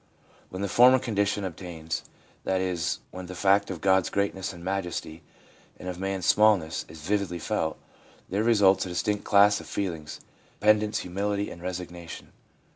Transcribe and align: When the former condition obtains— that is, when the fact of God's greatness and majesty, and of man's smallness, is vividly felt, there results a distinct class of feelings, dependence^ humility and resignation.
When 0.49 0.63
the 0.63 0.67
former 0.67 0.97
condition 0.97 1.43
obtains— 1.43 2.01
that 2.43 2.59
is, 2.59 3.01
when 3.11 3.27
the 3.27 3.35
fact 3.35 3.69
of 3.69 3.81
God's 3.81 4.09
greatness 4.09 4.51
and 4.51 4.63
majesty, 4.63 5.21
and 5.77 5.87
of 5.87 5.99
man's 5.99 6.25
smallness, 6.25 6.85
is 6.89 7.01
vividly 7.01 7.37
felt, 7.37 7.77
there 8.27 8.43
results 8.43 8.83
a 8.87 8.89
distinct 8.89 9.25
class 9.25 9.59
of 9.59 9.67
feelings, 9.67 10.19
dependence^ 10.59 10.97
humility 11.01 11.51
and 11.51 11.61
resignation. 11.61 12.31